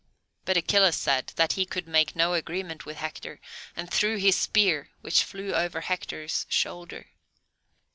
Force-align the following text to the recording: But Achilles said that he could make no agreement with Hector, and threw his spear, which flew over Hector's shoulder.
But 0.45 0.57
Achilles 0.57 0.95
said 0.97 1.31
that 1.35 1.53
he 1.53 1.63
could 1.63 1.87
make 1.87 2.15
no 2.15 2.33
agreement 2.33 2.87
with 2.87 2.97
Hector, 2.97 3.39
and 3.75 3.91
threw 3.91 4.17
his 4.17 4.35
spear, 4.35 4.89
which 5.01 5.23
flew 5.23 5.53
over 5.53 5.81
Hector's 5.81 6.47
shoulder. 6.49 7.09